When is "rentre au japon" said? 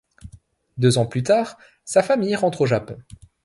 2.35-2.97